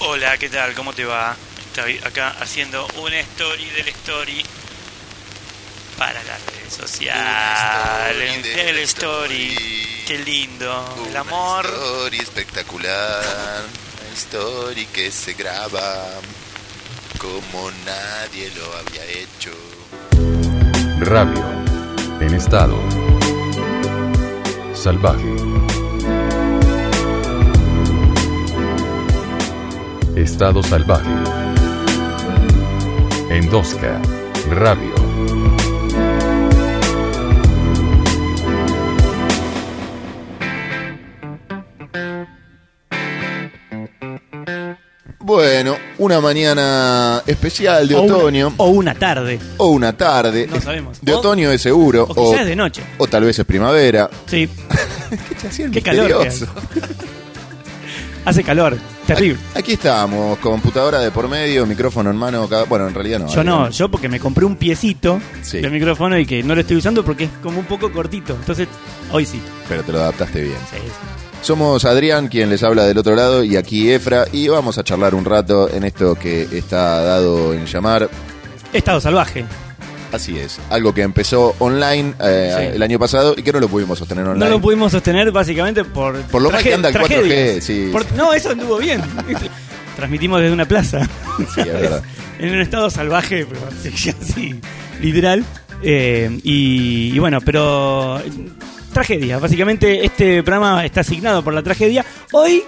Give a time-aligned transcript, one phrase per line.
[0.00, 0.74] Hola, ¿qué tal?
[0.74, 1.36] ¿Cómo te va?
[1.66, 4.44] Estoy acá haciendo una story del story
[5.96, 8.36] para las redes sociales.
[8.36, 9.46] story del El story.
[9.54, 10.04] story.
[10.06, 10.94] Qué lindo.
[11.04, 11.66] El Una amor.
[11.66, 13.64] story espectacular.
[14.06, 16.06] Una story que se graba
[17.18, 19.50] como nadie lo había hecho.
[21.00, 21.44] Radio.
[22.20, 22.78] En estado.
[24.74, 25.67] Salvaje.
[30.18, 31.08] Estado salvaje.
[33.30, 34.00] Endosca.
[34.50, 34.94] Radio.
[45.20, 49.38] Bueno, una mañana especial de O una- otoño o una tarde.
[49.58, 50.46] o una tarde.
[50.46, 50.98] No sabemos.
[51.02, 52.04] De O- otoño es seguro.
[52.08, 52.82] O quizás es de noche.
[52.98, 54.08] o tal vez es primavera.
[54.26, 54.48] Sí.
[55.56, 56.52] ¿Qué, Qué calor que misterioso.
[58.24, 58.78] Hace calor.
[59.08, 59.38] Terrible.
[59.54, 62.46] Aquí estamos, computadora de por medio, micrófono en mano.
[62.48, 63.28] cada- Bueno, en realidad no.
[63.34, 65.60] Yo no, yo porque me compré un piecito Sí.
[65.60, 68.34] de micrófono y que no lo estoy usando porque es como un poco cortito.
[68.34, 68.68] Entonces,
[69.10, 69.40] hoy sí.
[69.68, 70.56] Pero te lo adaptaste bien.
[70.70, 70.90] Sí, sí.
[71.40, 75.14] Somos Adrián, quien les habla del otro lado, y aquí Efra, y vamos a charlar
[75.14, 78.10] un rato en esto que está dado en llamar.
[78.72, 79.44] Estado salvaje.
[80.12, 82.76] Así es, algo que empezó online eh, Sí.
[82.76, 84.44] el año pasado y que no lo pudimos sostener online.
[84.44, 86.20] No lo pudimos sostener básicamente por.
[86.22, 87.64] Por lo mal que anda el 4G, tragedias.
[87.64, 87.90] sí.
[87.92, 89.02] Por- no, eso anduvo bien.
[89.96, 91.00] Transmitimos desde una plaza.
[91.54, 92.02] Sí, es verdad.
[92.38, 94.58] en un estado salvaje, pero así,
[95.00, 95.44] literal.
[95.82, 98.18] Eh, y, y bueno, pero.
[98.20, 98.30] eh,
[98.92, 99.38] Tragedia.
[99.38, 102.04] Básicamente, este programa está asignado por la tragedia.
[102.32, 102.64] Hoy.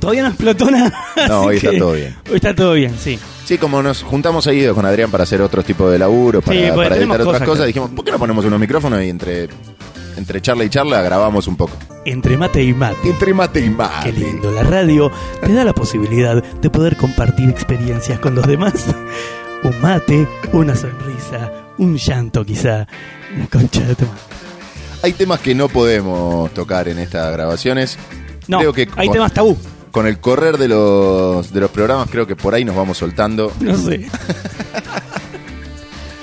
[0.00, 0.92] Todavía no explotó nada.
[1.28, 2.14] No, hoy está todo bien.
[2.28, 3.18] Hoy está todo bien, sí.
[3.46, 6.64] Sí, como nos juntamos seguido con Adrián para hacer otro tipo de laburo, para, Sí,
[6.66, 9.48] porque para tenemos editar otras cosas dijimos, ¿por qué no ponemos unos micrófonos y entre,
[10.16, 11.76] entre charla y charla grabamos un poco?
[12.04, 12.96] Entre mate y mate.
[13.08, 14.10] Entre mate y mate.
[14.12, 18.84] Qué lindo, la radio te da la posibilidad de poder compartir experiencias con los demás.
[19.62, 22.86] Un mate, una sonrisa, un llanto quizá.
[23.34, 24.20] Una concha de tu madre.
[25.02, 27.96] Hay temas que no podemos tocar en estas grabaciones.
[28.48, 29.56] No, Creo que hay con- temas tabú.
[29.96, 33.50] Con el correr de los, de los programas creo que por ahí nos vamos soltando.
[33.60, 34.06] No sé.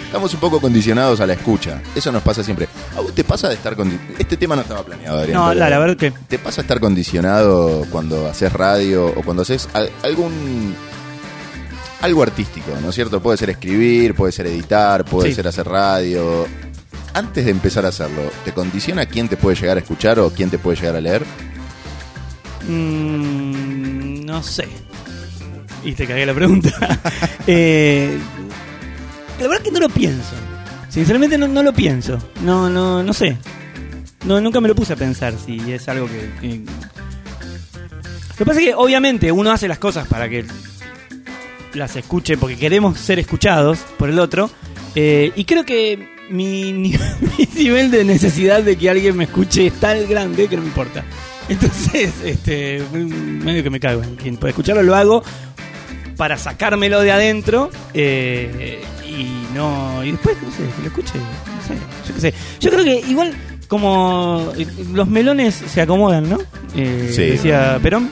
[0.05, 1.81] Estamos un poco condicionados a la escucha.
[1.95, 2.67] Eso nos pasa siempre.
[2.95, 5.33] ¿A vos te pasa de estar condi- Este tema no estaba planeado, Adrián.
[5.39, 6.11] No, la, la verdad que.
[6.11, 10.75] ¿Te pasa estar condicionado cuando haces radio o cuando haces al- algún...
[12.01, 13.23] Algo artístico, ¿no es cierto?
[13.23, 15.35] Puede ser escribir, puede ser editar, puede Sí.
[15.35, 16.45] ser hacer radio.
[17.15, 20.51] Antes de empezar a hacerlo, ¿te condiciona quién te puede llegar a escuchar o quién
[20.51, 21.23] te puede llegar a leer?
[22.67, 23.32] mm,
[24.33, 24.67] no sé.
[25.85, 26.71] Y te cagué la pregunta.
[27.45, 28.17] Eh,
[29.39, 30.33] la verdad que no lo pienso.
[30.89, 32.17] Sinceramente no, no lo pienso.
[32.41, 33.37] No, no, no sé.
[34.25, 36.61] No, nunca me lo puse a pensar si es algo que, que-
[38.29, 40.45] Lo que pasa es que obviamente uno hace las cosas para que
[41.73, 44.49] las escuche porque queremos ser escuchados por el otro.
[44.95, 46.95] eh, y creo que mi, mi
[47.55, 51.03] nivel de necesidad de que alguien me escuche es tan grande que no me importa.
[51.49, 55.23] Entonces, este, medio que me cago en quien puede escucharlo, lo hago
[56.17, 61.67] para sacármelo de adentro eh, y no y después no sé que lo escuche no
[61.67, 61.73] sé
[62.07, 63.33] yo qué sé yo creo que igual
[63.67, 66.37] como eh, los melones se acomodan no
[66.75, 67.23] Eh, Sí.
[67.31, 68.09] decía Perón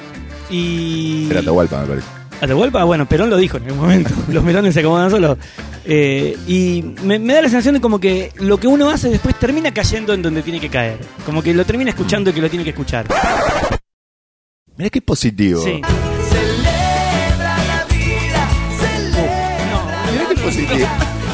[0.49, 2.07] y Era Atahualpa, me parece.
[2.41, 4.09] Atahualpa, bueno, Perón lo dijo en algún momento.
[4.29, 5.37] Los melones se acomodan solos.
[5.85, 9.37] Eh, y me, me da la sensación de como que lo que uno hace después
[9.39, 10.97] termina cayendo en donde tiene que caer.
[11.25, 13.05] Como que lo termina escuchando y que lo tiene que escuchar.
[14.75, 15.61] Mira qué positivo.
[15.63, 15.81] Sí.
[20.11, 20.87] Mira qué positivo.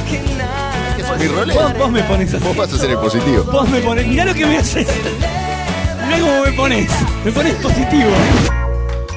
[0.09, 1.51] ¿Qué es mi rol?
[1.53, 2.43] Vos, vos me pones así.
[2.43, 3.43] Vos vas a ser el positivo.
[3.45, 4.07] Vos me pones.
[4.07, 4.87] Mirá lo que me haces.
[6.05, 6.91] Mirá cómo me pones.
[7.23, 8.11] Me pones positivo.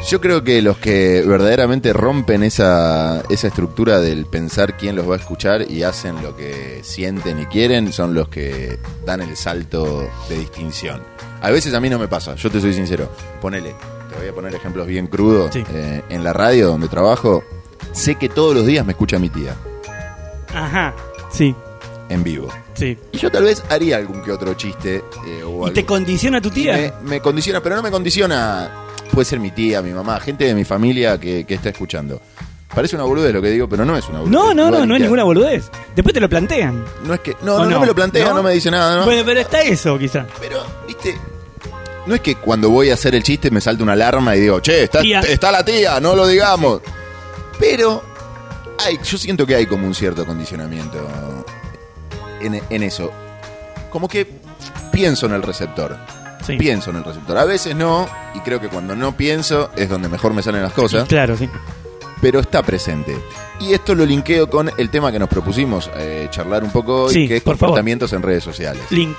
[0.08, 5.14] Yo creo que los que verdaderamente rompen esa, esa estructura del pensar quién los va
[5.14, 10.08] a escuchar y hacen lo que sienten y quieren son los que dan el salto
[10.28, 11.02] de distinción.
[11.42, 13.08] A veces a mí no me pasa, yo te soy sincero.
[13.40, 13.74] Ponele,
[14.10, 15.52] te voy a poner ejemplos bien crudos.
[15.52, 15.62] Sí.
[15.72, 17.44] Eh, en la radio donde trabajo,
[17.92, 19.54] sé que todos los días me escucha mi tía
[20.52, 20.94] Ajá.
[21.30, 21.54] Sí,
[22.08, 22.48] en vivo.
[22.74, 22.98] sí.
[23.12, 25.04] Y yo tal vez haría algún que otro chiste.
[25.28, 26.72] eh, o ¿Y te condiciona tu tía?
[27.02, 28.86] Me, me condiciona, pero no me condiciona.
[29.12, 32.20] Puede ser mi tía, mi mamá, gente de mi familia que, que está escuchando.
[32.74, 34.32] Parece una boludez lo que digo, pero no es una boludez.
[34.32, 35.68] No, no, no, no es ninguna boludez.
[35.96, 36.84] Después te lo plantean.
[37.04, 37.36] No es que.
[37.42, 37.80] No, ¿O no, no no?
[37.80, 38.42] me lo plantea, no, ¿No?
[38.44, 39.04] me dice nada, ¿no?
[39.04, 40.24] Bueno, pero está eso, quizá.
[40.38, 41.18] Pero, viste.
[42.06, 44.60] No es que cuando voy a hacer el chiste me salte una alarma y digo,
[44.60, 45.20] che, está, Tía.
[45.20, 46.80] está la tía, no lo digamos.
[47.58, 48.02] Pero
[48.78, 50.98] hay, yo siento que hay como un cierto condicionamiento
[52.40, 53.12] en, en eso.
[53.90, 54.26] Como que
[54.92, 55.96] pienso en el receptor.
[56.52, 56.56] Sí.
[56.58, 57.36] pienso en el receptor.
[57.38, 60.72] A veces no, y creo que cuando no pienso es donde mejor me salen las
[60.72, 61.48] cosas, Claro, sí.
[62.20, 63.16] pero está presente.
[63.60, 67.12] Y esto lo linkeo con el tema que nos propusimos eh, charlar un poco hoy,
[67.14, 67.68] Sí, que es por favor.
[67.70, 68.82] comportamientos en redes sociales.
[68.90, 69.16] Link.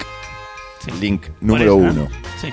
[0.83, 0.91] Sí.
[0.99, 1.93] Link número uno.
[1.93, 2.07] ¿no?
[2.41, 2.49] Sí.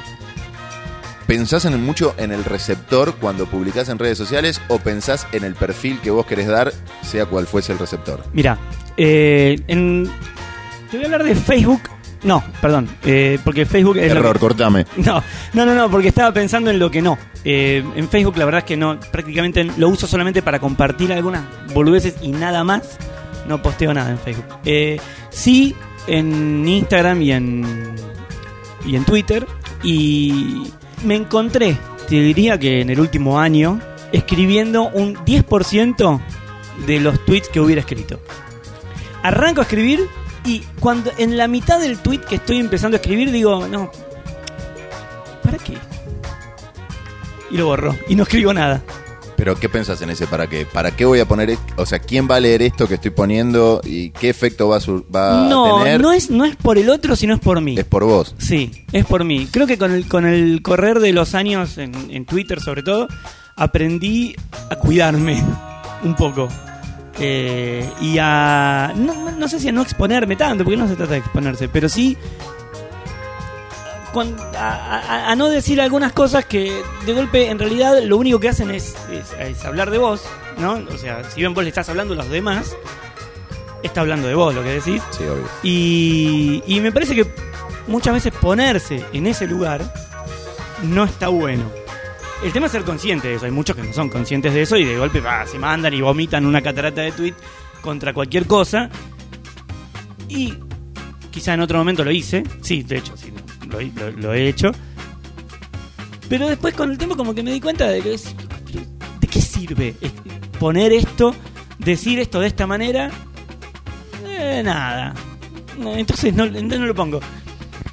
[1.27, 5.55] ¿Pensás en mucho en el receptor cuando publicás en redes sociales o pensás en el
[5.55, 6.73] perfil que vos querés dar,
[7.03, 8.25] sea cual fuese el receptor?
[8.33, 8.59] Mira,
[8.97, 10.11] eh, en...
[10.91, 11.83] te voy a hablar de Facebook.
[12.25, 14.87] No, perdón, eh, porque Facebook es lo Error, que- cortame.
[14.97, 15.23] No,
[15.53, 17.17] no, no, no, porque estaba pensando en lo que no.
[17.45, 21.45] Eh, en Facebook la verdad es que no, prácticamente lo uso solamente para compartir algunas
[21.73, 22.99] boludeces y nada más.
[23.47, 24.45] No posteo nada en Facebook.
[24.65, 25.01] Eh,
[25.31, 25.75] sí,
[26.07, 27.95] en Instagram y en,
[28.85, 29.47] y en Twitter.
[29.83, 30.65] Y
[31.05, 31.77] me encontré,
[32.09, 33.81] te diría que en el último año,
[34.13, 36.21] escribiendo un 10%
[36.87, 38.21] de los tweets que hubiera escrito.
[39.23, 40.01] Arranco a escribir
[40.49, 43.91] y cuando en la mitad del tweet que estoy empezando a escribir digo, no,
[45.43, 45.75] ¿para qué?
[47.51, 48.83] Y lo borro y no escribo nada.
[49.37, 50.67] Pero ¿qué pensás en ese para qué?
[50.67, 53.13] ¿Para qué voy a poner, est- o sea, quién va a leer esto que estoy
[53.13, 56.01] poniendo y qué efecto va a, sur- va a tener?
[56.01, 57.77] no es, no es por el otro, sino es por mí.
[57.79, 58.35] Es por vos.
[58.39, 59.47] Sí, es por mí.
[59.51, 63.07] Creo que con el, con el correr de los años, en, en Twitter sobre todo,
[63.55, 64.35] aprendí
[64.71, 65.41] a cuidarme
[66.03, 66.49] un poco.
[67.21, 68.93] Eh, y a.
[68.95, 72.17] No, sé si a no exponerme tanto, porque no se trata de exponerse, pero sí.
[74.57, 74.59] a,
[74.99, 78.71] a- a no decir algunas cosas que de golpe en realidad lo único que hacen
[78.71, 80.23] es, es- es hablar de vos,
[80.59, 80.81] ¿no?
[80.93, 82.75] O sea, si bien vos le estás hablando a los demás,
[83.83, 85.03] está hablando de vos lo que decís.
[85.11, 85.49] Sí, obvio.
[85.63, 87.27] Y, y me parece que
[87.87, 89.93] muchas veces ponerse en ese lugar
[90.83, 91.65] no está bueno.
[92.45, 93.47] El tema es ser consciente de eso.
[93.47, 95.21] Hay muchos que no son conscientes de eso y de golpe
[95.51, 97.35] se mandan y vomitan una catarata de tweet
[97.81, 98.89] contra cualquier cosa.
[100.29, 100.55] Y
[101.31, 102.45] quizá en otro momento lo hice.
[102.63, 103.33] Sí, de hecho, sí,
[103.69, 104.71] lo, lo- lo he hecho.
[106.29, 108.35] Pero después con el tiempo como que me di cuenta de que es-
[109.21, 109.95] ¿De qué sirve
[110.61, 111.35] poner esto,
[111.79, 113.11] decir esto de esta manera?
[114.27, 115.13] Eh, nada.
[115.97, 117.21] Entonces no, entonces no lo pongo.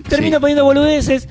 [0.07, 0.41] Termino Sí.
[0.41, 1.27] poniendo boludeces.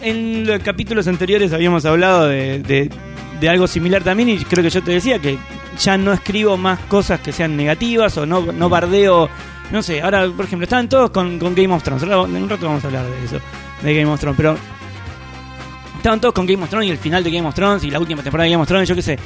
[0.00, 4.82] En los capítulos anteriores habíamos hablado de, de- algo similar también y creo que yo
[4.82, 5.38] te decía que
[5.80, 9.28] ya no escribo más cosas que sean negativas o no, no bardeo.
[9.70, 12.02] No sé, ahora por ejemplo estaban todos con, con Game of Thrones.
[12.04, 13.40] Ahora en un rato vamos a hablar de eso,
[13.82, 14.36] de Game of Thrones.
[14.36, 14.56] Pero
[15.96, 17.98] estaban todos con Game of Thrones y el final de Game of Thrones y la
[18.00, 19.18] última temporada de Game of Thrones, yo qué sé.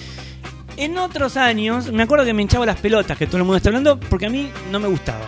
[0.77, 3.69] En otros años, me acuerdo que me hinchaba las pelotas que todo el mundo está
[3.69, 5.27] hablando porque a mí no me gustaba.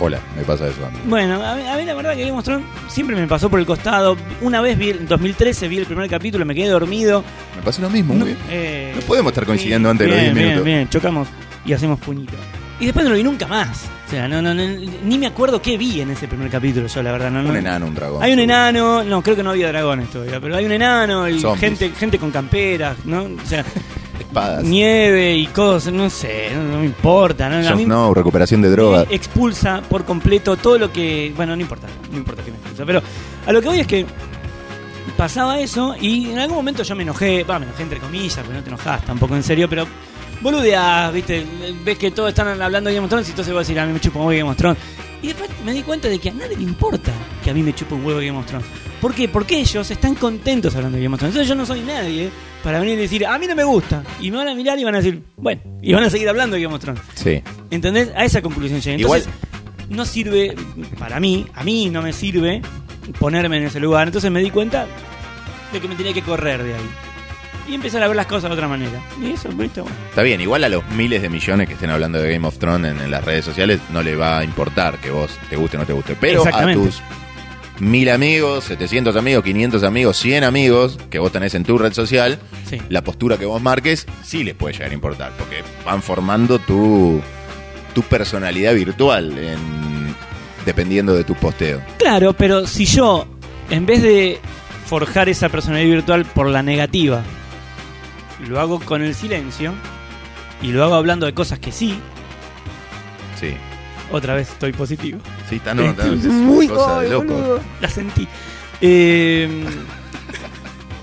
[0.00, 0.98] Hola, me pasa eso a mí.
[1.06, 3.58] Bueno, a mí, a mí la verdad que Game of Thrones siempre me pasó por
[3.58, 4.16] el costado.
[4.40, 7.24] Una vez vi, en 2013 vi el primer capítulo, me quedé dormido.
[7.56, 8.38] Me pasa lo mismo, muy bien.
[8.48, 10.64] eh, No podemos estar coincidiendo antes de los bien, 10 bien, minutos.
[10.64, 11.28] Bien, chocamos
[11.64, 12.34] y hacemos puñito.
[12.80, 13.86] Y después no lo vi nunca más.
[14.06, 14.62] O sea, no, no, no,
[15.04, 17.30] ni me acuerdo qué vi en ese primer capítulo yo, la verdad.
[17.32, 17.50] No, no.
[17.50, 18.22] Un enano, un dragón.
[18.22, 21.40] Hay un enano, no, creo que no había dragones todavía, pero hay un enano y
[21.40, 21.60] Zombies.
[21.60, 23.24] gente, gente con camperas, ¿no?
[23.24, 23.64] O sea,
[24.18, 24.64] Espadas.
[24.64, 27.48] nieve y cosas, no sé, no, no me importa.
[27.48, 27.56] ¿no?
[27.56, 29.04] A Jon mí Snow, recuperación de droga.
[29.08, 31.32] me expulsa por completo todo lo que.
[31.36, 32.84] Bueno, no importa, no importa que me expulsa.
[32.84, 33.02] Pero
[33.46, 34.06] a lo que voy es que
[35.16, 37.44] pasaba eso y en algún momento yo me enojé.
[37.44, 39.86] Va, me enojé entre comillas, porque no te enojás tampoco en serio, pero
[40.40, 41.44] boludeás, viste.
[41.84, 43.86] Ves que todos están hablando de Game of Thrones y entonces voy a decir, a
[43.86, 44.78] mí me chupa un huevo Game of Thrones.
[45.22, 47.10] Y después me di cuenta de que a nadie le importa
[47.42, 48.66] que a mí me chupe un huevo Game of Thrones.
[49.00, 49.28] ¿Por qué?
[49.28, 51.34] Porque ellos están contentos hablando de Game of Thrones.
[51.36, 52.30] Entonces yo no soy nadie
[52.64, 54.02] para venir y decir, a mí no me gusta.
[54.20, 56.56] Y me van a mirar y van a decir, bueno, y van a seguir hablando
[56.56, 57.00] de Game of Thrones.
[57.14, 57.42] Sí.
[57.70, 58.10] ¿Entendés?
[58.16, 59.00] A esa conclusión llegué.
[59.00, 59.24] Igual-
[59.88, 60.54] no sirve,
[60.98, 62.60] para mí, a mí no me sirve
[63.18, 64.08] ponerme en ese lugar.
[64.08, 64.86] Entonces me di cuenta
[65.72, 66.90] de que me tenía que correr de ahí.
[67.68, 69.00] Y empezar a ver las cosas de otra manera.
[69.22, 69.50] Y eso.
[69.52, 69.70] Bueno.
[70.08, 72.92] Está bien, igual a los miles de millones que estén hablando de Game of Thrones
[72.92, 75.80] en, en las redes sociales no le va a importar que vos te guste o
[75.80, 76.16] no te guste.
[76.18, 77.00] Pero a tus
[77.80, 82.38] mil amigos, 700 amigos, 500 amigos, 100 amigos que vos tenés en tu red social,
[82.68, 82.78] Sí.
[82.88, 87.20] la postura que vos marques sí les puede llegar a importar, porque van formando tu,
[87.94, 90.14] tu personalidad virtual en-
[90.66, 91.80] dependiendo de tu posteo.
[91.98, 93.26] Claro, pero si yo,
[93.70, 94.38] en vez de
[94.86, 97.22] forjar esa personalidad virtual por la negativa,
[98.48, 99.72] lo hago con el silencio
[100.62, 101.98] y lo hago hablando de cosas que sí,
[103.40, 103.54] Sí,
[104.10, 105.20] otra vez estoy positivo.
[105.48, 107.34] Sí, está no, está- es Muy cosa de loco.
[107.34, 108.26] boludo, La sentí.
[108.80, 109.64] Eh,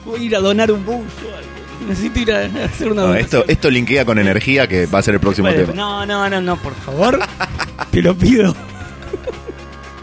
[0.06, 1.04] voy a ir a donar un buzo.
[1.36, 1.56] algo.
[1.90, 3.25] Necesito ir a hacer una No, donación.
[3.25, 5.74] esto, esto linkea con energía que va a ser el próximo tema.
[5.74, 7.20] no, no, no, no, por favor.
[7.92, 8.56] te lo pido.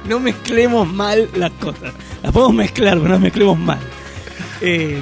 [0.09, 1.93] No mezclemos mal las cosas.
[2.23, 3.79] Las podemos mezclar, pero no mezclemos mal.
[4.61, 5.01] Eh,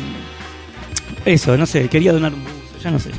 [1.25, 3.11] eso, no sé, quería donar un buzo, ya no sé.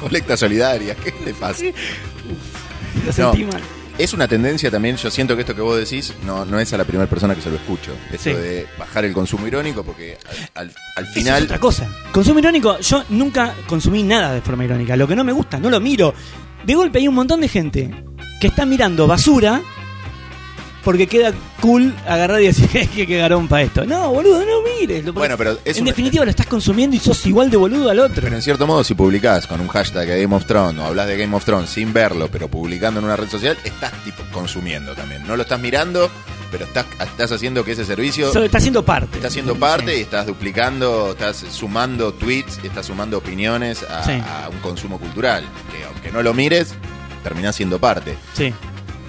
[0.00, 1.64] Colecta solidaria, ¿qué te pasa?
[3.06, 3.52] Lo sentí No.
[3.52, 3.62] mal.
[4.02, 6.78] Es una tendencia también, yo siento que esto que vos decís no, no es a
[6.78, 7.92] la primera persona que se lo escucho.
[8.10, 8.32] Esto Sí.
[8.32, 10.16] de bajar el consumo irónico, porque
[10.54, 11.38] al, al- al final.
[11.38, 11.86] es otra cosa.
[12.12, 14.96] Consumo irónico, yo nunca consumí nada de forma irónica.
[14.96, 16.14] Lo que no me gusta, no lo miro.
[16.64, 17.90] De golpe hay un montón de gente
[18.40, 19.60] que está mirando basura
[20.84, 23.84] porque queda cool agarrar y decir que que garón para esto.
[23.84, 25.04] No, boludo, no mires.
[25.04, 27.98] Lo- Bueno, pero es en definitiva lo estás consumiendo y sos igual de boludo al
[28.00, 28.22] otro.
[28.22, 31.06] Pero en cierto modo, si publicás con un hashtag de Game of Thrones o hablas
[31.06, 34.94] de Game of Thrones sin verlo, pero publicando en una red social, estás tipo consumiendo
[34.94, 35.26] también.
[35.26, 36.10] No lo estás mirando,
[36.50, 39.18] pero estás, estás haciendo que ese servicio So- está siendo parte.
[39.18, 44.12] está siendo parte y estás duplicando, estás sumando tweets, estás sumando opiniones a, Sí.
[44.12, 45.44] a un consumo cultural.
[45.70, 46.74] Que aunque no lo mires,
[47.22, 48.16] terminás siendo parte.
[48.34, 48.52] Sí.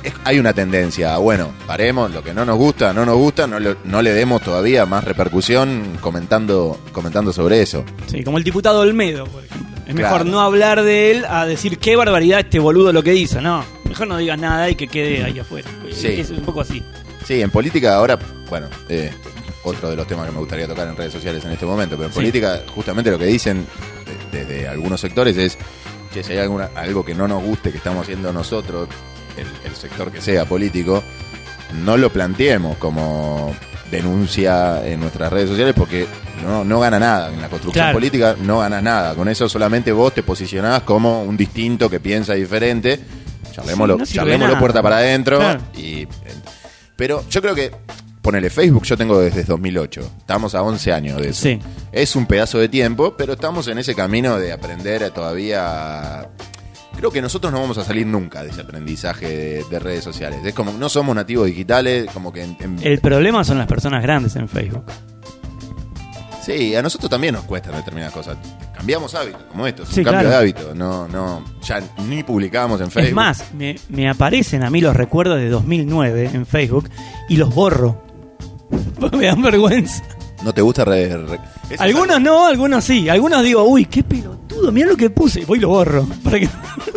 [0.04, 3.46] Es- hay una tendencia a, bueno, paremos, lo que no nos gusta, no nos gusta,
[3.48, 7.84] no, lo- no le demos todavía más repercusión comentando, comentando sobre eso.
[8.08, 9.68] Sí, como el diputado Olmedo, por ejemplo.
[9.88, 10.16] Es Claro.
[10.16, 13.42] mejor no hablar de él a decir qué barbaridad este boludo lo que hizo.
[13.42, 15.70] No, mejor no digas nada y que quede ahí afuera.
[15.92, 16.08] Sí.
[16.08, 16.82] Es un poco así.
[17.26, 18.18] Sí, en política ahora,
[18.50, 19.12] bueno, eh,
[19.64, 22.08] otro de los temas que me gustaría tocar en redes sociales en este momento, pero
[22.08, 22.20] en Sí.
[22.20, 23.66] política justamente lo que dicen
[24.32, 25.58] de- desde algunos sectores es
[26.14, 28.88] que si hay alguna, algo que no nos guste que estamos haciendo nosotros,
[29.38, 31.04] el, el sector que sea político,
[31.84, 33.54] no lo planteemos como
[33.90, 36.08] denuncia en nuestras redes sociales porque
[36.44, 37.30] no, no gana nada.
[37.34, 37.98] En la construcción Claro.
[37.98, 39.16] política no ganas nada.
[39.16, 43.00] Con eso solamente vos te posicionás como un distinto que piensa diferente.
[43.52, 45.60] Charlémoslo, Sí, no charlémoslo puerta para adentro Claro.
[45.76, 46.08] y
[46.96, 47.72] pero yo creo que,
[48.22, 50.02] ponele Facebook, yo tengo desde 2008.
[50.20, 51.42] Estamos a 11 años de eso.
[51.42, 51.60] Sí.
[51.92, 56.30] Es un pedazo de tiempo, pero estamos en ese camino de aprender a todavía.
[56.96, 60.40] Creo que nosotros no vamos a salir nunca de ese aprendizaje de, de redes sociales.
[60.46, 62.44] Es como, no somos nativos digitales, como que.
[62.44, 64.84] en- en- El problema son las personas grandes en Facebook.
[66.44, 68.38] sí, a nosotros también nos cuestan determinadas cosas.
[68.76, 70.30] Cambiamos hábitos, como esto, es un Sí, cambio claro.
[70.30, 70.76] de hábito.
[70.76, 73.10] No, no, ya ni publicamos en Facebook.
[73.10, 76.90] Es más, me, me aparecen a mí los recuerdos de 2009 en Facebook
[77.30, 78.04] y los borro.
[79.18, 80.04] Me dan vergüenza.
[80.44, 81.40] ¿No te gusta re- re-
[81.78, 83.08] Algunos no, algunos sí.
[83.10, 84.02] Algunos digo, uy, qué
[84.62, 85.46] pelotudo, mira lo que puse.
[85.46, 86.08] Voy y lo borro.
[86.24, 86.50] Para que,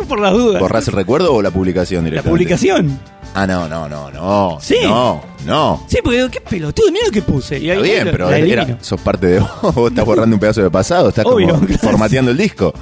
[0.07, 0.61] por las dudas.
[0.61, 2.29] ¿Borrás el recuerdo o la publicación La directamente?
[2.31, 2.99] publicación.
[3.33, 4.57] Ah, no, no, no, no.
[4.61, 4.77] Sí.
[4.83, 5.83] No, no.
[5.87, 7.59] Sí, porque digo, qué pelotudo, mira lo que puse.
[7.59, 8.77] Y ahí Está bien, pero la era- elimino.
[8.81, 11.81] sos parte de vos, vos estás borrando un pedazo de pasado, estás Obvio, como claro.
[11.81, 12.73] formateando el disco.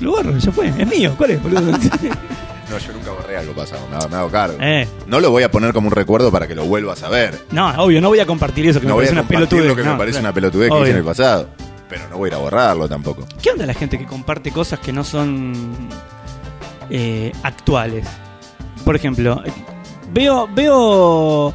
[0.00, 0.68] Lo borro, ya fue.
[0.78, 1.62] Es mío, ¿cuál es, boludo?
[1.62, 4.58] No, yo nunca borré algo pasado, me hago, me hago cargo.
[4.60, 4.86] Eh.
[5.06, 7.38] No lo voy a poner como un recuerdo para que lo vuelvas a ver.
[7.52, 9.48] no, obvio, no voy a compartir eso que No me voy a parece una compartir
[9.48, 9.68] pelotudez.
[9.70, 10.24] lo que me no, parece claro.
[10.26, 10.82] una pelotudez que Obvio.
[10.82, 11.48] hice en el pasado.
[11.88, 13.26] Pero no voy a ir a borrarlo tampoco.
[13.40, 15.52] ¿Qué onda la gente que comparte cosas que no son
[16.90, 18.06] eh, actuales?
[18.84, 19.42] Por ejemplo,
[20.12, 21.54] veo, veo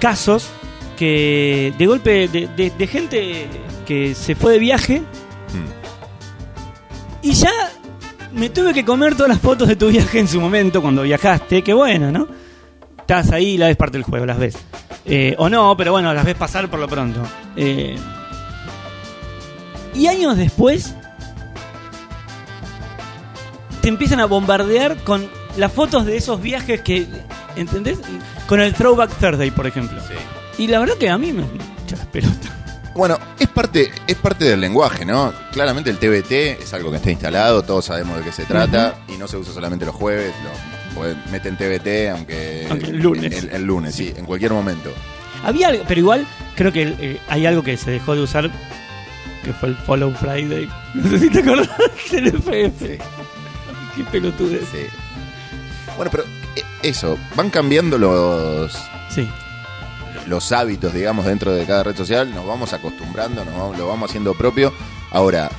[0.00, 0.48] casos
[0.96, 3.48] que de golpe de, de- gente
[3.86, 5.02] que se fue de viaje
[7.22, 7.50] y ya
[8.32, 11.62] me tuve que comer todas las fotos de tu viaje en su momento cuando viajaste.
[11.62, 12.28] Que bueno, ¿no?
[12.98, 14.56] Estás ahí y la ves parte del juego, las ves.
[15.04, 17.20] Eh, o no, pero bueno, las ves pasar por lo pronto.
[17.56, 17.96] Eh,
[19.94, 20.94] y años después
[23.80, 27.06] te empiezan a bombardear con las fotos de esos viajes que,
[27.56, 27.98] ¿entendés?
[28.46, 30.00] Con el Throwback Thursday, por ejemplo.
[30.56, 31.44] Y la verdad que a mí me
[31.90, 32.52] las pelotas.
[32.94, 35.32] Bueno, es parte, es parte del lenguaje, ¿no?
[35.52, 39.16] Claramente el TBT es algo que está instalado, todos sabemos de qué se trata, y
[39.16, 43.32] no se usa solamente los jueves, lo, pues, meten TBT, aunque, Aunque el lunes.
[43.32, 44.90] El, el lunes, sí, en cualquier momento.
[45.44, 46.26] Había algo, pero igual
[46.56, 48.50] creo que eh, hay algo que se dejó de usar
[49.48, 50.68] que fue el Follow Friday.
[50.94, 51.70] No sé si te acordás
[52.10, 52.78] del FF.
[52.86, 52.98] Sí.
[53.96, 54.62] Qué pelotudes.
[54.70, 54.86] Sí.
[55.96, 56.24] Bueno, pero
[56.54, 58.72] eh, eso, van cambiando los,
[59.10, 59.26] Sí.
[60.26, 64.10] los hábitos, digamos, dentro de cada red social, nos vamos acostumbrando, nos vamos- lo vamos
[64.10, 64.72] haciendo propio.
[65.10, 65.50] Ahora,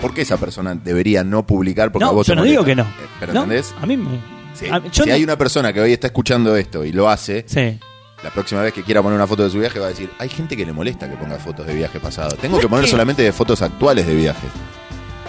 [0.00, 1.92] ¿por qué esa persona debería no publicar?
[1.92, 2.82] Porque a No, vos yo no digo que no.
[2.84, 3.74] Eh, ¿Pero No, entendés?
[3.80, 4.18] A mí me.
[4.54, 4.66] Sí.
[4.70, 7.44] a- yo si no- hay una persona que hoy está escuchando esto y lo hace,
[7.46, 7.78] Sí.
[8.22, 10.28] La próxima vez que quiera poner una foto de su viaje va a decir, hay
[10.28, 12.36] gente que le molesta que ponga fotos de viaje pasado.
[12.36, 14.50] Tengo que poner que- solamente de fotos actuales de viajes.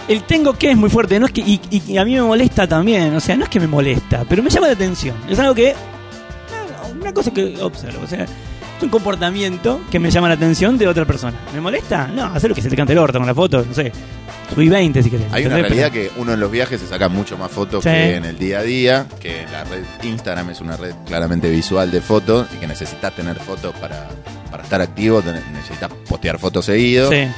[0.08, 2.66] El tengo que es muy fuerte, no es que y, y- a mí me molesta
[2.66, 5.14] también, o sea, no es que me molesta, pero me llama la atención.
[5.28, 8.26] Es algo que ah, una cosa que observo, o sea,
[8.84, 11.38] un comportamiento que me llama la atención de otra persona.
[11.54, 12.06] ¿Me molesta?
[12.08, 13.92] No, hacer lo que se te cante el orto con la foto, no sé.
[14.54, 15.26] Subí 20 si querés.
[15.32, 17.90] Hay una realidad que uno en los viajes se saca mucho más fotos Sí.
[17.90, 21.90] que en el día a día, que la red Instagram es una red claramente visual
[21.90, 24.08] de fotos y que necesitas tener fotos para,
[24.50, 25.22] para estar activo,
[25.52, 27.10] necesitas postear fotos seguido.
[27.10, 27.28] Sí.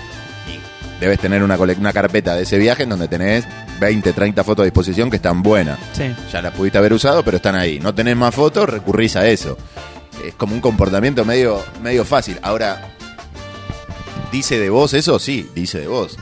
[1.01, 3.45] Debes tener una, una carpeta de ese viaje en donde tenés
[3.81, 5.77] 20, 30 fotos a disposición que están buenas.
[5.93, 6.05] Sí.
[6.33, 7.81] Ya las pudiste haber usado, pero están ahí.
[7.81, 9.59] No tenés más fotos, recurrís a eso.
[10.25, 12.39] Es como un comportamiento medio, medio fácil.
[12.43, 12.93] Ahora,
[14.31, 15.19] ¿dice de vos eso?
[15.19, 16.17] Sí, dice de vos.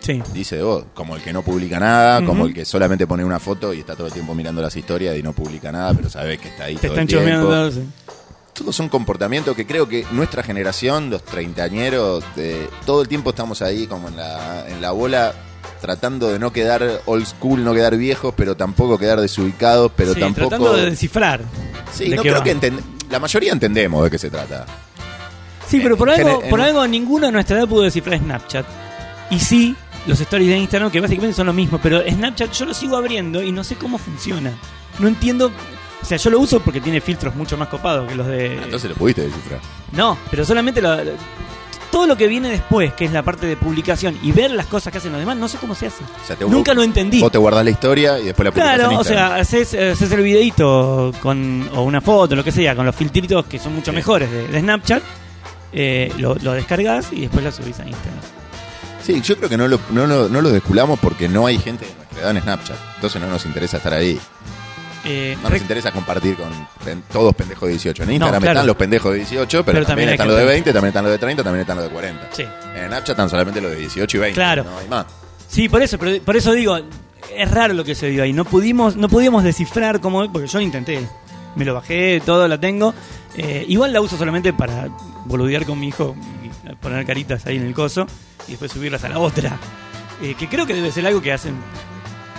[0.00, 0.22] Sí.
[0.34, 3.40] dice de vos, como el que no publica nada, como el que solamente pone una
[3.40, 6.36] foto y está todo el tiempo mirando las historias y no publica nada, pero sabe
[6.36, 7.46] que está ahí Te todo están el tiempo.
[7.46, 7.74] todos.
[7.74, 7.80] sí.
[8.52, 13.62] Todos son comportamientos que creo que nuestra generación, los treintañeros, de, todo el tiempo estamos
[13.62, 15.32] ahí como en la, en la bola
[15.80, 20.20] tratando de no quedar old school, no quedar viejos, pero tampoco quedar desubicados, pero Sí,
[20.20, 20.48] tampoco...
[20.50, 21.40] tratando de descifrar.
[21.92, 22.44] Sí, de no creo va.
[22.44, 22.50] que
[23.10, 24.66] la mayoría entendemos de qué se trata.
[25.68, 28.66] Sí, pero por En algo, por en- algo ninguno a nuestra edad pudo descifrar Snapchat.
[29.30, 29.74] Y sí,
[30.06, 33.42] los stories de Instagram, que básicamente son lo mismo, pero Snapchat yo lo sigo abriendo
[33.42, 34.52] y no sé cómo funciona.
[34.98, 35.50] No entiendo.
[36.02, 38.58] O sea, yo lo uso porque tiene filtros mucho más copados que los de.
[38.60, 39.60] Ah, Entonces lo pudiste descifrar.
[39.92, 40.98] No, pero solamente lo-
[41.94, 44.90] todo lo que viene después, que es la parte de publicación y ver las cosas
[44.90, 46.02] que hacen los demás, no sé cómo se hace.
[46.02, 47.20] O sea, te- Nunca lo entendí.
[47.20, 50.10] Vos te guardás la historia y después la publicás en Claro, o sea, haces, haces
[50.10, 53.92] el videito con, o una foto, lo que sea, con los filtritos que son mucho
[53.92, 53.96] Sí.
[53.96, 55.02] mejores de, de Snapchat,
[55.72, 58.20] eh, lo, lo descargas y después lo subís a Instagram.
[59.02, 61.84] Sí, yo creo que no lo, no, lo- no lo desculamos porque no hay gente
[61.86, 62.76] de nuestra edad en Snapchat.
[62.96, 64.18] Entonces no nos interesa estar ahí.
[65.04, 66.50] Eh, No nos interesa compartir con
[66.84, 68.02] pen- todos pendejos de 18.
[68.04, 68.58] En Instagram claro.
[68.58, 71.04] están los pendejos de 18, pero, Pero también están los de gente- 20, también están
[71.04, 72.28] los de 30, también están los de 40.
[72.32, 72.42] sí.
[72.74, 74.34] En Snapchat están solamente los de 18 y 20.
[74.34, 74.64] Claro.
[74.64, 75.06] No hay más.
[75.48, 76.78] Sí, por eso, pero por eso digo,
[77.36, 78.32] es raro lo que se dio ahí.
[78.32, 81.06] No pudimos, no pudimos descifrar cómo, porque yo intenté.
[81.56, 82.94] Me lo bajé, todo la tengo.
[83.36, 84.88] Eh, igual la uso solamente para
[85.26, 88.06] boludear con mi hijo y poner caritas ahí en el coso
[88.48, 89.56] y después subirlas a la otra.
[90.22, 91.54] Eh, que creo que debe ser algo que hacen,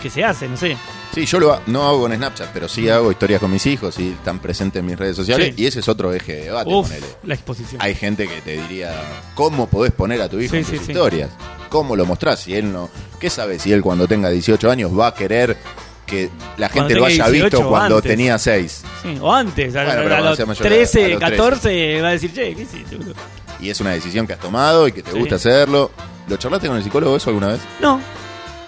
[0.01, 0.77] que se hace, no sé.
[1.13, 4.09] Sí, yo lo no hago con Snapchat, pero sí hago historias con mis hijos y
[4.11, 5.53] están presentes en mis redes sociales.
[5.55, 5.63] Sí.
[5.63, 6.69] Y ese es otro eje de debate.
[6.73, 7.07] Uf, ponele.
[7.23, 7.81] la exposición.
[7.81, 8.93] Hay gente que te diría,
[9.33, 10.91] ¿cómo podés poner a tu hijo Sí, en tus sí.
[10.91, 11.29] historias?
[11.69, 12.41] ¿Cómo lo mostrás?
[12.41, 12.89] Si él no.
[13.19, 15.57] ¿Qué sabe si él cuando tenga 18 años va a querer
[16.05, 18.11] que la gente lo haya 18 visto cuando antes.
[18.11, 18.83] tenía 6?
[19.01, 21.31] Sí, o antes, Bueno, a- pero a cuando los sea mayor, 13, a los 13.
[21.37, 22.95] 14, va a decir, che, ¿qué hiciste?
[22.97, 23.13] boludo?".
[23.59, 25.91] Y es una decisión que has tomado y que te gusta hacerlo.
[26.27, 27.61] ¿Lo charlaste con el psicólogo eso alguna vez?
[27.79, 27.99] No,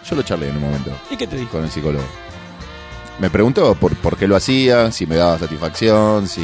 [0.09, 1.51] Yo lo charlé en un momento ¿y qué te dijo?
[1.51, 2.05] con el psicólogo.
[3.19, 6.41] Me preguntó por, por qué lo hacía, si me daba satisfacción, si,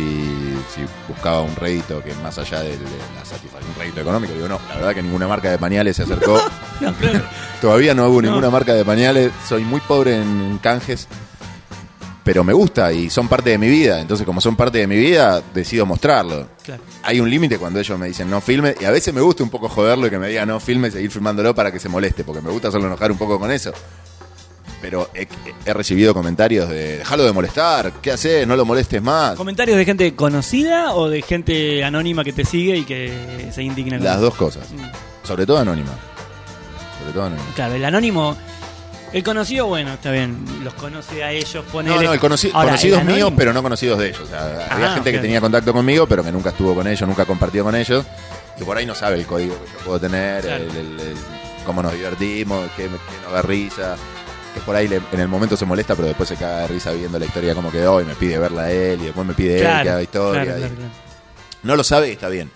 [0.73, 4.33] si buscaba un rédito que más allá de, de la satisfacción, un rédito económico.
[4.33, 6.39] Digo, no, la verdad que ninguna marca de pañales se acercó.
[6.81, 7.21] No, claro.
[7.61, 9.31] Todavía no hubo ninguna marca de pañales.
[9.47, 11.07] Soy muy pobre en canjes.
[12.23, 13.99] Pero me gusta y son parte de mi vida.
[13.99, 16.47] Entonces, como son parte de mi vida, decido mostrarlo.
[16.63, 16.81] claro.
[17.03, 18.75] Hay un límite cuando ellos me dicen no filme.
[18.79, 20.91] Y a veces me gusta un poco joderlo y que me diga no filme y
[20.91, 22.23] seguir filmándolo para que se moleste.
[22.23, 23.73] Porque me gusta hacerlo enojar un poco con eso.
[24.81, 25.27] Pero he,
[25.65, 27.91] he recibido comentarios de déjalo de molestar.
[28.01, 28.47] ¿Qué haces?
[28.47, 29.35] No lo molestes más.
[29.35, 33.97] ¿Comentarios de gente conocida o de gente anónima que te sigue y que se indigna?
[33.97, 34.71] Las dos cosas.
[34.71, 35.25] Mm.
[35.27, 35.91] Sobre todo anónima.
[36.99, 37.47] Sobre todo anónima.
[37.55, 38.37] Claro, el anónimo.
[39.13, 40.43] El conocido, bueno, está bien.
[40.63, 41.95] Los conoce a ellos, ponele.
[41.95, 44.21] No, no, el conoci- Ahora, conocidos el míos, pero no conocidos de ellos.
[44.21, 47.07] O sea, había Ah, gente que tenía contacto conmigo, pero que nunca estuvo con ellos,
[47.07, 48.05] nunca compartió con ellos.
[48.59, 50.63] Y por ahí no sabe el código que yo puedo tener, Claro.
[50.63, 51.17] el- el- el-
[51.65, 52.89] cómo nos divertimos, qué, qué
[53.23, 53.95] nos da risa.
[54.55, 56.91] Que por ahí le- en el momento se molesta, pero después se caga de risa
[56.91, 59.55] viendo la historia como quedó y me pide verla a él y después me pide
[59.57, 60.43] él Claro, que haga historia.
[60.43, 60.91] claro, claro.
[61.63, 62.51] No lo sabe y está bien.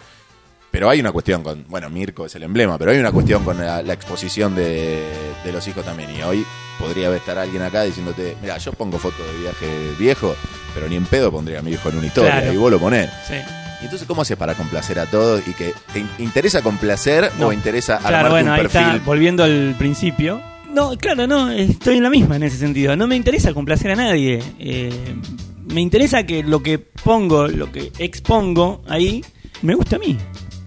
[0.77, 3.57] Pero hay una cuestión con, bueno, Mirko es el emblema, pero hay una cuestión con
[3.57, 5.01] la, la exposición de,
[5.43, 6.11] de los hijos también.
[6.15, 6.45] Y hoy
[6.77, 9.65] podría estar alguien acá diciéndote, mira, yo pongo fotos de viaje
[9.97, 10.35] viejo,
[10.75, 12.53] pero ni en pedo pondría a mi hijo en una historia Claro.
[12.53, 13.09] y vos lo ponés.
[13.27, 13.33] Sí.
[13.81, 15.41] Y entonces, ¿cómo haces para complacer a todos?
[15.47, 17.47] ¿Y que te in- interesa complacer No.
[17.47, 18.81] o interesa Claro, bueno, un ahí perfil?
[18.81, 20.39] está, volviendo al principio.
[20.71, 22.95] No, claro, no, estoy en la misma en ese sentido.
[22.95, 24.43] No me interesa complacer a nadie.
[24.59, 24.91] Eh,
[25.73, 29.25] me interesa que lo que pongo, lo que expongo ahí,
[29.63, 30.15] me gusta a mí.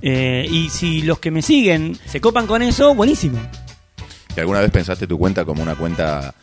[0.03, 3.39] Eh, y si los que me siguen se copan con eso, buenísimo.
[4.37, 6.35] ¿Y alguna vez pensaste tu cuenta como una cuenta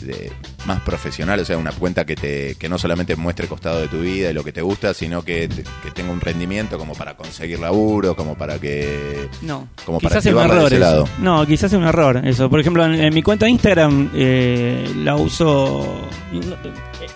[0.00, 0.32] de-
[0.66, 1.40] más profesional?
[1.40, 4.30] O sea, una cuenta que te que no solamente muestre el costado de tu vida
[4.30, 7.58] y lo que te gusta, sino que, te- que tenga un rendimiento como para conseguir
[7.58, 9.28] laburo, como para que...
[9.42, 11.08] No, Como para quizás sea un error eso.
[11.18, 12.48] No, quizás sea un error eso.
[12.48, 16.08] Por ejemplo, en, en mi cuenta de Instagram eh, la uso.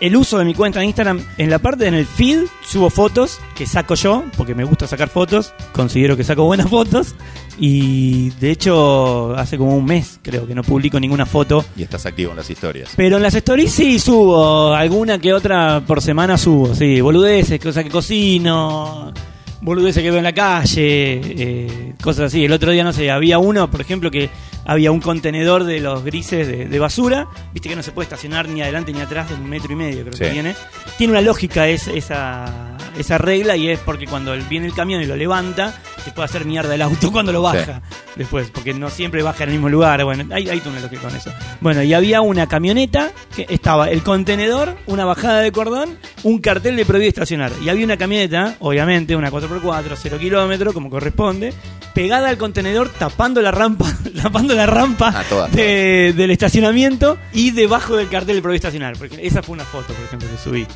[0.01, 3.41] El uso de mi cuenta de Instagram en la parte en el feed subo fotos
[3.57, 5.55] que saco yo porque me gusta sacar fotos.
[5.73, 7.15] Considero que saco buenas fotos
[7.59, 11.65] y de hecho hace como un mes creo que no publico ninguna foto.
[11.77, 12.91] Y estás activo en las historias.
[12.97, 17.85] Pero en las stories sí subo, alguna que otra por semana subo, sí, boludeces, cosas
[17.85, 19.13] que cocino,
[19.61, 22.45] boludeces que veo en la calle, eh, cosas así.
[22.45, 24.31] El otro día, no sé, había uno, por ejemplo, que
[24.65, 28.49] había un contenedor de los grises de, de basura, viste que no se puede estacionar
[28.49, 30.57] ni adelante ni atrás de un metro y medio, creo que tiene.
[30.99, 35.07] Tiene una lógica es, esa, esa regla y es porque cuando viene el camión y
[35.07, 37.83] lo levanta, te puede hacer mierda el auto cuando lo baja
[38.17, 40.05] después, porque no siempre baja en el mismo lugar.
[40.05, 41.31] Bueno, hay, hay una lógica con eso.
[41.61, 46.77] Bueno, y había una camioneta que estaba el contenedor, una bajada de cordón, un cartel
[46.77, 47.53] de prohibido estacionar.
[47.63, 51.53] Y había una camioneta, obviamente, una 4x4, 0 kilómetros, como corresponde,
[51.95, 53.87] pegada al contenedor, tapando la rampa
[54.23, 58.97] tapando la rampa Ah, todas, de- del estacionamiento y debajo del cartel del prohibí estacionar.
[58.97, 60.67] Porque esa fue una foto, por ejemplo, que subí.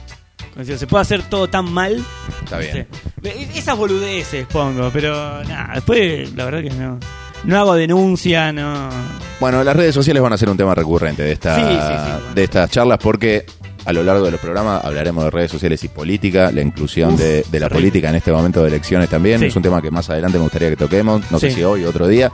[0.76, 2.04] Se puede hacer todo tan mal.
[2.44, 2.86] Está bien.
[3.22, 3.58] ¿viste?
[3.58, 6.98] Esas boludeces pongo, pero nada, después la verdad que no.
[7.44, 8.90] No hago denuncia, no.
[9.38, 12.10] Bueno, las redes sociales van a ser un tema recurrente de, esta, Sí, sí, sí,
[12.20, 12.34] bueno.
[12.34, 13.46] de estas charlas porque
[13.90, 17.20] a lo largo de los programas hablaremos de redes sociales y política, la inclusión Uf,
[17.20, 19.40] de, de la política en este momento de elecciones también.
[19.40, 19.46] Sí.
[19.46, 21.56] Es un tema que más adelante me gustaría que toquemos, no sé Sí.
[21.56, 22.30] si hoy o otro día.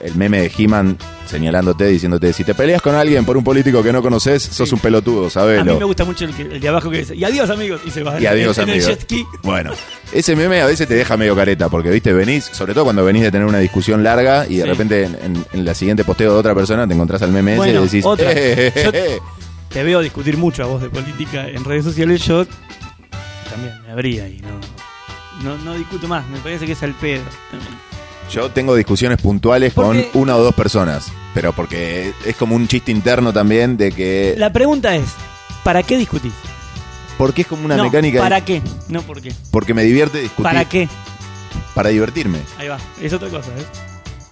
[0.00, 0.96] El meme de He-Man
[1.26, 4.78] señalándote, diciéndote, si te peleas con alguien por un político que no conoces, sos un
[4.78, 5.86] pelotudo, A mí me sabelo.
[5.86, 8.18] gusta mucho el, que- el de abajo que dice, y adiós amigos, y se va
[8.18, 8.88] Y adiós, en, en el amigos.
[8.90, 9.26] jet ski.
[9.42, 9.72] Bueno,
[10.14, 13.22] ese meme a veces te deja medio careta, porque, viste, venís, sobre todo cuando venís
[13.24, 14.68] de tener una discusión larga y de Sí.
[14.70, 17.82] repente en, en- en la siguiente posteo de otra persona te encontrás al meme Bueno,
[17.84, 18.32] ese y decís, otra.
[18.32, 19.18] "Eh, eh, Yo- eh".
[19.76, 22.46] Te veo discutir mucho a vos de política en redes sociales, yo
[23.50, 24.48] también me abría y no,
[25.44, 27.22] no, no discuto más, me parece que es al pedo.
[28.32, 32.66] Yo tengo discusiones puntuales Porque- con una o dos personas, pero porque es como un
[32.66, 34.34] chiste interno también de que...
[34.38, 35.10] La pregunta es,
[35.62, 36.32] ¿para qué discutís?
[37.18, 38.20] Porque es como una no, mecánica...
[38.20, 38.62] ¿para qué?
[38.88, 39.30] No, ¿por qué?
[39.50, 40.44] Porque me divierte discutir.
[40.44, 40.88] ¿Para qué?
[41.74, 42.38] Para divertirme.
[42.56, 43.66] Ahí va, es otra cosa, ¿eh?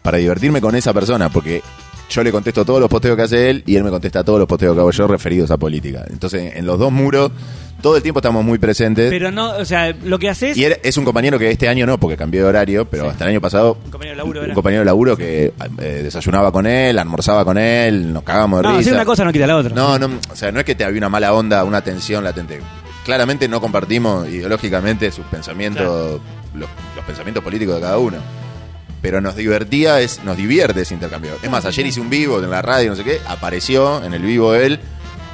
[0.00, 1.62] Para divertirme con esa persona, porque
[2.10, 4.46] yo le contesto todos los posteos que hace él y él me contesta todos los
[4.48, 6.04] posteos que hago yo referidos a política.
[6.10, 7.30] Entonces, en los dos muros,
[7.82, 9.10] todo el tiempo estamos muy presentes.
[9.10, 10.56] Pero no, o sea, lo que haces...
[10.56, 13.10] Y él es un compañero que este año no, porque cambió de horario, pero Sí.
[13.10, 13.78] hasta el año pasado.
[13.84, 17.58] Un compañero de laburo un compañero de laburo que eh, desayunaba con él, almorzaba con
[17.58, 18.78] él, nos cagamos de No, risa.
[18.78, 19.74] decir una cosa no quita la otra.
[19.74, 22.60] No, no, o sea, no es que te había una mala onda, una tensión latente.
[23.04, 26.20] Claramente no compartimos ideológicamente sus pensamientos,
[26.54, 28.16] los, los pensamientos políticos de cada uno.
[29.04, 31.36] Pero nos divertía, es, nos divierte ese intercambio.
[31.42, 34.22] Es más, ayer hice un vivo en la radio, no sé qué, apareció en el
[34.22, 34.80] vivo él,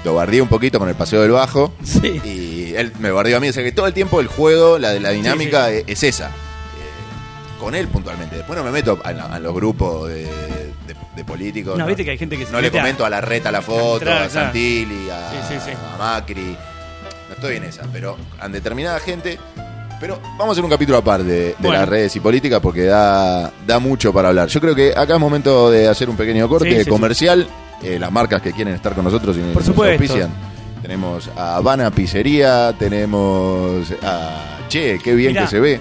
[0.04, 2.20] lo guardé un poquito con el paseo del bajo Sí.
[2.24, 3.48] y él me guardió a mí.
[3.48, 6.30] O sea que todo el tiempo el juego, la, la dinámica Sí, e- es esa.
[6.30, 8.38] Eh, con él puntualmente.
[8.38, 11.78] después no me meto a, los grupos de, de- de políticos.
[11.78, 13.52] No, viste que hay gente que se No le mete a- comento a la reta
[13.52, 14.28] la foto, a.
[14.28, 15.30] Santilli, a,
[15.94, 16.56] a Macri.
[17.28, 19.38] No estoy en esa, pero a determinada gente.
[20.00, 21.78] Pero vamos a hacer un capítulo aparte de, de Bueno.
[21.80, 24.48] las redes y política porque da, da mucho para hablar.
[24.48, 26.90] Yo creo que acá es momento de hacer un pequeño corte Sí, sí, sí.
[26.90, 27.46] comercial.
[27.82, 30.02] Eh, las marcas que quieren estar con nosotros y Por nos supuesto.
[30.02, 30.30] auspician.
[30.82, 35.42] Tenemos a Habana Pizzería, tenemos a Che, qué bien Mirá.
[35.42, 35.80] que se ve.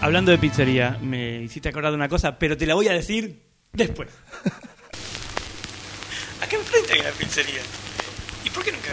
[0.00, 3.42] Hablando de pizzería, me hiciste acordar de una cosa, pero te la voy a decir
[3.72, 4.08] después.
[6.42, 7.60] Acá enfrente hay una pizzería.
[8.44, 8.88] ¿Y por qué nunca